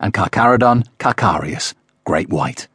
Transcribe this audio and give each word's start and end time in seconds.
and 0.00 0.12
Carcharodon 0.14 0.86
carcharias, 0.98 1.74
great 2.04 2.30
white. 2.30 2.66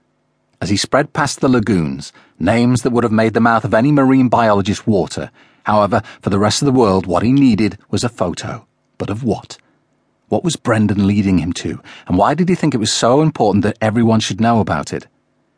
As 0.61 0.69
he 0.69 0.77
spread 0.77 1.11
past 1.11 1.41
the 1.41 1.49
lagoons, 1.49 2.13
names 2.39 2.83
that 2.83 2.91
would 2.91 3.03
have 3.03 3.11
made 3.11 3.33
the 3.33 3.41
mouth 3.41 3.65
of 3.65 3.73
any 3.73 3.91
marine 3.91 4.29
biologist 4.29 4.87
water, 4.87 5.31
however, 5.63 6.01
for 6.21 6.29
the 6.29 6.39
rest 6.39 6.61
of 6.61 6.67
the 6.67 6.79
world, 6.79 7.05
what 7.05 7.23
he 7.23 7.31
needed 7.33 7.77
was 7.89 8.03
a 8.03 8.09
photo. 8.09 8.65
But 8.97 9.09
of 9.09 9.23
what? 9.23 9.57
What 10.29 10.43
was 10.43 10.55
Brendan 10.55 11.05
leading 11.05 11.39
him 11.39 11.51
to, 11.53 11.81
and 12.07 12.17
why 12.17 12.33
did 12.33 12.47
he 12.47 12.55
think 12.55 12.73
it 12.73 12.79
was 12.79 12.93
so 12.93 13.21
important 13.21 13.63
that 13.63 13.77
everyone 13.81 14.21
should 14.21 14.39
know 14.39 14.59
about 14.59 14.93
it? 14.93 15.07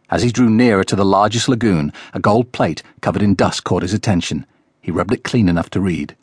As 0.10 0.24
he 0.24 0.32
drew 0.32 0.50
nearer 0.50 0.84
to 0.86 0.96
the 0.96 1.06
largest 1.06 1.50
lagoon, 1.50 1.92
a 2.14 2.20
gold 2.20 2.52
plate 2.52 2.82
covered 3.02 3.22
in 3.22 3.36
dust 3.36 3.64
caught 3.64 3.82
his 3.82 3.94
attention. 3.94 4.46
He 4.82 4.92
rubbed 4.92 5.14
it 5.14 5.24
clean 5.24 5.50
enough 5.50 5.70
to 5.72 5.82
read. 5.82 6.16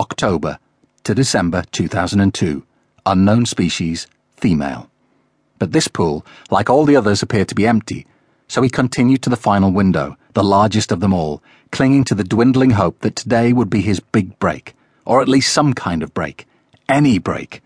October 0.00 0.58
to 1.04 1.14
December 1.14 1.64
2002. 1.72 2.64
Unknown 3.06 3.46
species, 3.46 4.06
female. 4.42 4.90
But 5.58 5.72
this 5.72 5.88
pool, 5.88 6.26
like 6.50 6.68
all 6.68 6.84
the 6.84 6.96
others, 6.96 7.22
appeared 7.22 7.48
to 7.48 7.54
be 7.54 7.66
empty, 7.66 8.06
so 8.48 8.60
he 8.60 8.68
continued 8.68 9.22
to 9.22 9.30
the 9.30 9.36
final 9.36 9.70
window, 9.70 10.16
the 10.34 10.42
largest 10.42 10.92
of 10.92 11.00
them 11.00 11.14
all, 11.14 11.40
clinging 11.70 12.04
to 12.04 12.14
the 12.14 12.24
dwindling 12.24 12.70
hope 12.70 12.98
that 13.00 13.16
today 13.16 13.52
would 13.52 13.70
be 13.70 13.80
his 13.80 14.00
big 14.00 14.38
break, 14.40 14.74
or 15.04 15.22
at 15.22 15.28
least 15.28 15.52
some 15.52 15.72
kind 15.72 16.02
of 16.02 16.12
break. 16.12 16.46
Any 16.88 17.18
break. 17.18 17.62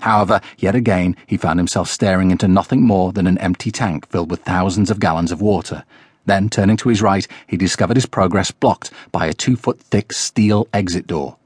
However, 0.00 0.40
yet 0.58 0.74
again, 0.74 1.16
he 1.26 1.36
found 1.36 1.58
himself 1.58 1.88
staring 1.88 2.30
into 2.30 2.46
nothing 2.46 2.82
more 2.82 3.12
than 3.12 3.26
an 3.26 3.38
empty 3.38 3.70
tank 3.70 4.06
filled 4.08 4.30
with 4.30 4.44
thousands 4.44 4.90
of 4.90 5.00
gallons 5.00 5.32
of 5.32 5.40
water. 5.40 5.84
Then, 6.26 6.48
turning 6.48 6.76
to 6.76 6.90
his 6.90 7.02
right, 7.02 7.26
he 7.46 7.56
discovered 7.56 7.96
his 7.96 8.06
progress 8.06 8.50
blocked 8.50 8.92
by 9.10 9.26
a 9.26 9.32
two 9.32 9.56
foot 9.56 9.80
thick 9.80 10.12
steel 10.12 10.68
exit 10.72 11.06
door. 11.06 11.36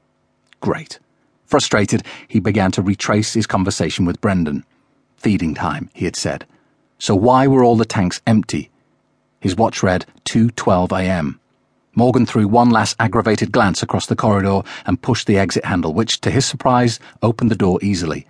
Great. 0.59 0.99
Frustrated, 1.45 2.03
he 2.27 2.39
began 2.39 2.71
to 2.71 2.81
retrace 2.81 3.33
his 3.33 3.47
conversation 3.47 4.05
with 4.05 4.21
Brendan. 4.21 4.65
Feeding 5.17 5.53
time, 5.53 5.89
he 5.93 6.05
had 6.05 6.15
said. 6.15 6.45
So 6.97 7.15
why 7.15 7.47
were 7.47 7.63
all 7.63 7.75
the 7.75 7.85
tanks 7.85 8.21
empty? 8.25 8.69
His 9.39 9.55
watch 9.55 9.83
read 9.83 10.05
2:12 10.25 10.91
a.m. 10.91 11.39
Morgan 11.93 12.25
threw 12.25 12.47
one 12.47 12.71
last 12.71 12.95
aggravated 12.99 13.51
glance 13.51 13.81
across 13.81 14.07
the 14.07 14.15
corridor 14.15 14.61
and 14.85 15.01
pushed 15.01 15.27
the 15.27 15.37
exit 15.37 15.65
handle, 15.65 15.93
which, 15.93 16.19
to 16.21 16.31
his 16.31 16.45
surprise, 16.45 16.99
opened 17.21 17.51
the 17.51 17.55
door 17.55 17.79
easily. 17.81 18.25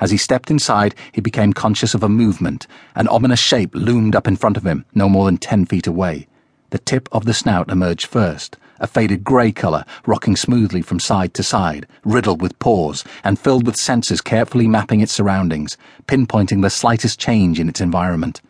As 0.00 0.10
he 0.10 0.16
stepped 0.16 0.50
inside, 0.50 0.94
he 1.12 1.20
became 1.20 1.52
conscious 1.52 1.92
of 1.92 2.02
a 2.02 2.08
movement. 2.08 2.66
An 2.94 3.08
ominous 3.08 3.40
shape 3.40 3.74
loomed 3.74 4.16
up 4.16 4.26
in 4.26 4.36
front 4.36 4.56
of 4.56 4.64
him, 4.64 4.86
no 4.94 5.08
more 5.08 5.26
than 5.26 5.36
ten 5.36 5.66
feet 5.66 5.86
away. 5.86 6.26
The 6.70 6.78
tip 6.78 7.08
of 7.12 7.26
the 7.26 7.34
snout 7.34 7.70
emerged 7.70 8.06
first, 8.06 8.56
a 8.80 8.86
faded 8.86 9.22
grey 9.22 9.52
colour, 9.52 9.84
rocking 10.06 10.34
smoothly 10.34 10.82
from 10.82 10.98
side 10.98 11.32
to 11.34 11.42
side, 11.42 11.86
riddled 12.04 12.42
with 12.42 12.58
pores, 12.58 13.04
and 13.22 13.38
filled 13.38 13.66
with 13.66 13.76
sensors 13.76 14.24
carefully 14.24 14.66
mapping 14.66 15.00
its 15.00 15.12
surroundings, 15.12 15.76
pinpointing 16.06 16.62
the 16.62 16.70
slightest 16.70 17.20
change 17.20 17.60
in 17.60 17.68
its 17.68 17.80
environment. 17.80 18.40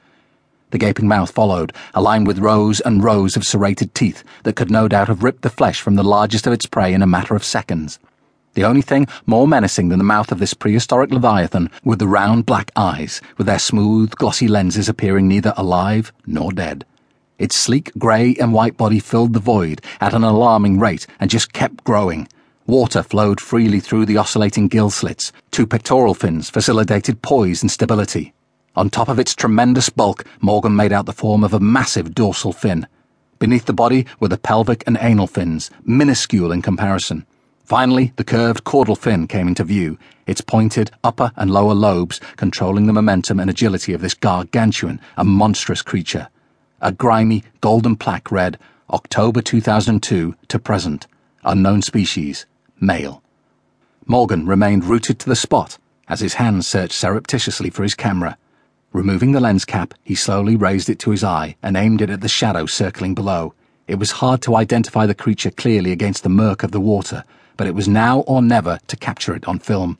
The 0.70 0.78
gaping 0.78 1.08
mouth 1.08 1.32
followed, 1.32 1.72
aligned 1.94 2.28
with 2.28 2.38
rows 2.38 2.80
and 2.80 3.02
rows 3.02 3.36
of 3.36 3.44
serrated 3.44 3.92
teeth 3.94 4.22
that 4.44 4.54
could 4.54 4.70
no 4.70 4.86
doubt 4.86 5.08
have 5.08 5.24
ripped 5.24 5.42
the 5.42 5.50
flesh 5.50 5.80
from 5.80 5.96
the 5.96 6.04
largest 6.04 6.46
of 6.46 6.52
its 6.52 6.66
prey 6.66 6.94
in 6.94 7.02
a 7.02 7.08
matter 7.08 7.34
of 7.34 7.42
seconds. 7.42 7.98
The 8.54 8.64
only 8.64 8.82
thing 8.82 9.06
more 9.26 9.48
menacing 9.48 9.88
than 9.88 9.98
the 9.98 10.04
mouth 10.04 10.30
of 10.32 10.38
this 10.38 10.54
prehistoric 10.54 11.10
leviathan 11.10 11.70
were 11.84 11.96
the 11.96 12.08
round 12.08 12.46
black 12.46 12.70
eyes, 12.76 13.20
with 13.36 13.46
their 13.46 13.58
smooth, 13.58 14.12
glossy 14.16 14.48
lenses 14.48 14.88
appearing 14.88 15.28
neither 15.28 15.54
alive 15.56 16.12
nor 16.26 16.52
dead. 16.52 16.84
Its 17.40 17.56
sleek 17.56 17.90
grey 17.96 18.36
and 18.38 18.52
white 18.52 18.76
body 18.76 19.00
filled 19.00 19.32
the 19.32 19.40
void 19.40 19.80
at 19.98 20.12
an 20.12 20.22
alarming 20.22 20.78
rate 20.78 21.06
and 21.18 21.30
just 21.30 21.54
kept 21.54 21.82
growing. 21.84 22.28
Water 22.66 23.02
flowed 23.02 23.40
freely 23.40 23.80
through 23.80 24.04
the 24.04 24.18
oscillating 24.18 24.68
gill 24.68 24.90
slits. 24.90 25.32
Two 25.50 25.66
pectoral 25.66 26.12
fins 26.12 26.50
facilitated 26.50 27.22
poise 27.22 27.62
and 27.62 27.70
stability. 27.70 28.34
On 28.76 28.90
top 28.90 29.08
of 29.08 29.18
its 29.18 29.34
tremendous 29.34 29.88
bulk, 29.88 30.26
Morgan 30.42 30.76
made 30.76 30.92
out 30.92 31.06
the 31.06 31.14
form 31.14 31.42
of 31.42 31.54
a 31.54 31.60
massive 31.60 32.14
dorsal 32.14 32.52
fin. 32.52 32.86
Beneath 33.38 33.64
the 33.64 33.72
body 33.72 34.04
were 34.20 34.28
the 34.28 34.36
pelvic 34.36 34.84
and 34.86 34.98
anal 35.00 35.26
fins, 35.26 35.70
minuscule 35.82 36.52
in 36.52 36.60
comparison. 36.60 37.24
Finally, 37.64 38.12
the 38.16 38.24
curved 38.24 38.64
caudal 38.64 38.96
fin 38.96 39.26
came 39.26 39.48
into 39.48 39.64
view, 39.64 39.98
its 40.26 40.42
pointed 40.42 40.90
upper 41.02 41.32
and 41.36 41.50
lower 41.50 41.72
lobes 41.72 42.20
controlling 42.36 42.84
the 42.84 42.92
momentum 42.92 43.40
and 43.40 43.48
agility 43.48 43.94
of 43.94 44.02
this 44.02 44.12
gargantuan 44.12 45.00
and 45.16 45.30
monstrous 45.30 45.80
creature. 45.80 46.28
A 46.82 46.92
grimy, 46.92 47.44
golden 47.60 47.94
plaque 47.94 48.32
read, 48.32 48.58
October 48.88 49.42
2002 49.42 50.34
to 50.48 50.58
present, 50.58 51.06
unknown 51.44 51.82
species, 51.82 52.46
male. 52.80 53.22
Morgan 54.06 54.46
remained 54.46 54.84
rooted 54.84 55.18
to 55.18 55.28
the 55.28 55.36
spot 55.36 55.76
as 56.08 56.20
his 56.20 56.34
hands 56.34 56.66
searched 56.66 56.94
surreptitiously 56.94 57.68
for 57.68 57.82
his 57.82 57.94
camera. 57.94 58.38
Removing 58.92 59.32
the 59.32 59.40
lens 59.40 59.66
cap, 59.66 59.92
he 60.02 60.14
slowly 60.14 60.56
raised 60.56 60.88
it 60.88 60.98
to 61.00 61.10
his 61.10 61.22
eye 61.22 61.54
and 61.62 61.76
aimed 61.76 62.00
it 62.00 62.08
at 62.10 62.22
the 62.22 62.28
shadow 62.28 62.64
circling 62.64 63.14
below. 63.14 63.52
It 63.86 63.98
was 63.98 64.12
hard 64.12 64.40
to 64.42 64.56
identify 64.56 65.04
the 65.04 65.14
creature 65.14 65.50
clearly 65.50 65.92
against 65.92 66.22
the 66.22 66.28
murk 66.28 66.62
of 66.62 66.72
the 66.72 66.80
water, 66.80 67.24
but 67.58 67.66
it 67.66 67.74
was 67.74 67.88
now 67.88 68.20
or 68.20 68.40
never 68.40 68.78
to 68.86 68.96
capture 68.96 69.34
it 69.36 69.46
on 69.46 69.58
film. 69.58 69.98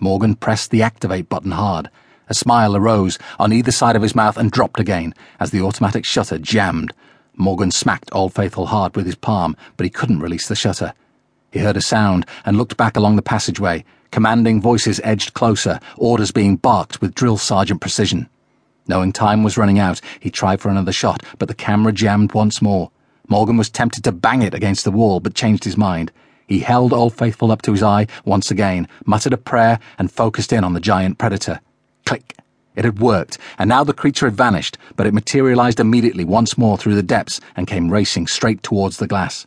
Morgan 0.00 0.34
pressed 0.34 0.70
the 0.70 0.82
activate 0.82 1.28
button 1.28 1.52
hard. 1.52 1.90
A 2.32 2.34
smile 2.34 2.74
arose 2.74 3.18
on 3.38 3.52
either 3.52 3.70
side 3.70 3.94
of 3.94 4.00
his 4.00 4.14
mouth 4.14 4.38
and 4.38 4.50
dropped 4.50 4.80
again 4.80 5.14
as 5.38 5.50
the 5.50 5.60
automatic 5.60 6.06
shutter 6.06 6.38
jammed. 6.38 6.90
Morgan 7.36 7.70
smacked 7.70 8.08
Old 8.12 8.32
Faithful 8.32 8.64
hard 8.64 8.96
with 8.96 9.04
his 9.04 9.16
palm, 9.16 9.54
but 9.76 9.84
he 9.84 9.90
couldn't 9.90 10.20
release 10.20 10.48
the 10.48 10.54
shutter. 10.54 10.94
He 11.50 11.58
heard 11.58 11.76
a 11.76 11.82
sound 11.82 12.24
and 12.46 12.56
looked 12.56 12.78
back 12.78 12.96
along 12.96 13.16
the 13.16 13.20
passageway. 13.20 13.84
Commanding 14.10 14.62
voices 14.62 14.98
edged 15.04 15.34
closer, 15.34 15.78
orders 15.98 16.32
being 16.32 16.56
barked 16.56 17.02
with 17.02 17.14
drill 17.14 17.36
sergeant 17.36 17.82
precision. 17.82 18.30
Knowing 18.88 19.12
time 19.12 19.42
was 19.42 19.58
running 19.58 19.78
out, 19.78 20.00
he 20.18 20.30
tried 20.30 20.62
for 20.62 20.70
another 20.70 20.90
shot, 20.90 21.22
but 21.38 21.48
the 21.48 21.54
camera 21.54 21.92
jammed 21.92 22.32
once 22.32 22.62
more. 22.62 22.90
Morgan 23.28 23.58
was 23.58 23.68
tempted 23.68 24.04
to 24.04 24.10
bang 24.10 24.40
it 24.40 24.54
against 24.54 24.84
the 24.84 24.90
wall, 24.90 25.20
but 25.20 25.34
changed 25.34 25.64
his 25.64 25.76
mind. 25.76 26.10
He 26.46 26.60
held 26.60 26.94
Old 26.94 27.12
Faithful 27.12 27.52
up 27.52 27.60
to 27.60 27.72
his 27.72 27.82
eye 27.82 28.06
once 28.24 28.50
again, 28.50 28.88
muttered 29.04 29.34
a 29.34 29.36
prayer, 29.36 29.78
and 29.98 30.10
focused 30.10 30.50
in 30.50 30.64
on 30.64 30.72
the 30.72 30.80
giant 30.80 31.18
predator. 31.18 31.60
Click. 32.04 32.36
It 32.74 32.84
had 32.84 33.00
worked, 33.00 33.38
and 33.58 33.68
now 33.68 33.84
the 33.84 33.92
creature 33.92 34.26
had 34.26 34.36
vanished, 34.36 34.78
but 34.96 35.06
it 35.06 35.14
materialized 35.14 35.80
immediately 35.80 36.24
once 36.24 36.56
more 36.56 36.78
through 36.78 36.94
the 36.94 37.02
depths 37.02 37.40
and 37.54 37.66
came 37.66 37.90
racing 37.90 38.26
straight 38.26 38.62
towards 38.62 38.96
the 38.96 39.06
glass. 39.06 39.46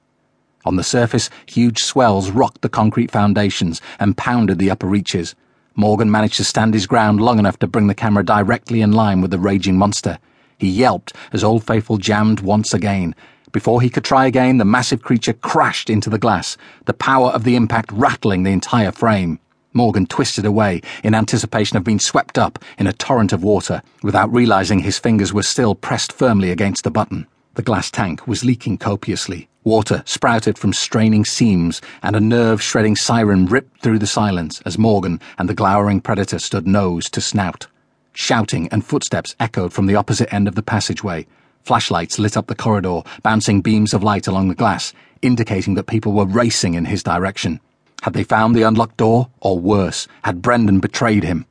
On 0.65 0.75
the 0.75 0.83
surface, 0.83 1.29
huge 1.45 1.83
swells 1.83 2.31
rocked 2.31 2.61
the 2.61 2.69
concrete 2.69 3.11
foundations 3.11 3.81
and 3.99 4.17
pounded 4.17 4.59
the 4.59 4.71
upper 4.71 4.87
reaches. 4.87 5.35
Morgan 5.75 6.09
managed 6.09 6.37
to 6.37 6.43
stand 6.43 6.73
his 6.73 6.87
ground 6.87 7.19
long 7.19 7.39
enough 7.39 7.59
to 7.59 7.67
bring 7.67 7.87
the 7.87 7.93
camera 7.93 8.23
directly 8.23 8.81
in 8.81 8.91
line 8.91 9.21
with 9.21 9.31
the 9.31 9.39
raging 9.39 9.77
monster. 9.77 10.19
He 10.57 10.69
yelped 10.69 11.13
as 11.33 11.43
Old 11.43 11.63
Faithful 11.63 11.97
jammed 11.97 12.39
once 12.39 12.73
again, 12.73 13.15
before 13.55 13.81
he 13.81 13.89
could 13.89 14.03
try 14.03 14.25
again, 14.25 14.57
the 14.57 14.65
massive 14.65 15.01
creature 15.01 15.31
crashed 15.31 15.89
into 15.89 16.09
the 16.09 16.17
glass, 16.17 16.57
the 16.87 16.93
power 16.93 17.29
of 17.29 17.45
the 17.45 17.55
impact 17.55 17.89
rattling 17.93 18.43
the 18.43 18.51
entire 18.51 18.91
frame. 18.91 19.39
Morgan 19.75 20.07
twisted 20.07 20.45
away 20.45 20.81
in 21.03 21.13
anticipation 21.13 21.75
of 21.75 21.83
being 21.83 21.99
swept 21.99 22.37
up 22.37 22.57
in 22.79 22.87
a 22.87 22.93
torrent 22.93 23.33
of 23.33 23.43
water, 23.43 23.81
without 24.01 24.33
realizing 24.33 24.79
his 24.79 24.97
fingers 24.97 25.33
were 25.33 25.43
still 25.43 25.75
pressed 25.75 26.13
firmly 26.13 26.49
against 26.49 26.85
the 26.85 26.89
button. 26.89 27.27
The 27.55 27.61
glass 27.61 27.91
tank 27.91 28.25
was 28.25 28.45
leaking 28.45 28.77
copiously. 28.77 29.49
Water 29.65 30.03
sprouted 30.05 30.57
from 30.57 30.73
straining 30.73 31.25
seams, 31.25 31.81
and 32.01 32.15
a 32.15 32.21
nerve 32.21 32.61
shredding 32.61 32.95
siren 32.95 33.47
ripped 33.47 33.81
through 33.81 33.99
the 33.99 34.07
silence 34.07 34.61
as 34.65 34.77
Morgan 34.77 35.19
and 35.37 35.49
the 35.49 35.53
glowering 35.53 35.99
predator 35.99 36.39
stood 36.39 36.65
nose 36.65 37.09
to 37.09 37.19
snout. 37.19 37.67
Shouting 38.13 38.69
and 38.69 38.85
footsteps 38.85 39.35
echoed 39.39 39.73
from 39.73 39.87
the 39.87 39.95
opposite 39.95 40.33
end 40.33 40.47
of 40.47 40.55
the 40.55 40.63
passageway. 40.63 41.27
Flashlights 41.63 42.19
lit 42.19 42.37
up 42.37 42.47
the 42.47 42.55
corridor, 42.55 43.01
bouncing 43.23 43.59
beams 43.59 43.93
of 43.93 44.03
light 44.03 44.27
along 44.27 44.47
the 44.47 44.55
glass, 44.55 44.93
indicating 45.21 45.73
that 45.73 45.87
people 45.87 46.13
were 46.13 46.25
racing 46.25 46.75
in 46.75 46.85
his 46.85 47.03
direction. 47.03 47.59
Had 48.05 48.13
they 48.13 48.23
found 48.23 48.53
the 48.53 48.61
unlocked 48.61 48.97
door, 48.97 49.31
or 49.39 49.57
worse, 49.57 50.07
had 50.25 50.43
Brendan 50.43 50.79
betrayed 50.79 51.23
him? 51.23 51.47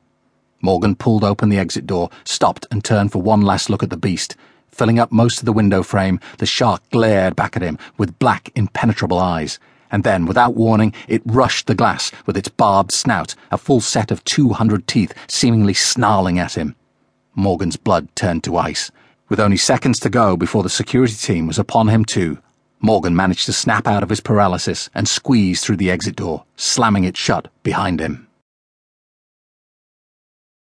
Morgan 0.61 0.95
pulled 0.95 1.21
open 1.21 1.49
the 1.49 1.57
exit 1.57 1.85
door, 1.85 2.09
stopped, 2.23 2.65
and 2.71 2.81
turned 2.81 3.11
for 3.11 3.21
one 3.21 3.41
last 3.41 3.69
look 3.69 3.83
at 3.83 3.89
the 3.89 3.97
beast. 3.97 4.37
Filling 4.69 4.97
up 4.97 5.11
most 5.11 5.39
of 5.39 5.45
the 5.45 5.51
window 5.51 5.83
frame, 5.83 6.17
the 6.37 6.45
shark 6.45 6.81
glared 6.91 7.35
back 7.35 7.57
at 7.57 7.61
him 7.61 7.77
with 7.97 8.17
black, 8.19 8.53
impenetrable 8.55 9.19
eyes. 9.19 9.59
And 9.91 10.05
then, 10.05 10.25
without 10.25 10.55
warning, 10.55 10.93
it 11.09 11.21
rushed 11.25 11.67
the 11.67 11.75
glass 11.75 12.09
with 12.25 12.37
its 12.37 12.47
barbed 12.47 12.93
snout, 12.93 13.35
a 13.51 13.57
full 13.57 13.81
set 13.81 14.09
of 14.09 14.23
two 14.23 14.53
hundred 14.53 14.87
teeth 14.87 15.13
seemingly 15.27 15.73
snarling 15.73 16.39
at 16.39 16.53
him. 16.53 16.77
Morgan's 17.35 17.75
blood 17.75 18.07
turned 18.15 18.45
to 18.45 18.55
ice. 18.55 18.91
With 19.27 19.41
only 19.41 19.57
seconds 19.57 19.99
to 19.99 20.09
go 20.09 20.37
before 20.37 20.63
the 20.63 20.69
security 20.69 21.15
team 21.15 21.47
was 21.47 21.59
upon 21.59 21.89
him 21.89 22.05
too, 22.05 22.39
Morgan 22.79 23.15
managed 23.15 23.45
to 23.45 23.53
snap 23.53 23.87
out 23.87 24.03
of 24.03 24.09
his 24.09 24.19
paralysis 24.19 24.89
and 24.93 25.07
squeeze 25.07 25.61
through 25.61 25.77
the 25.77 25.91
exit 25.91 26.15
door, 26.15 26.45
slamming 26.55 27.03
it 27.03 27.17
shut 27.17 27.47
behind 27.63 27.99
him. 27.99 28.24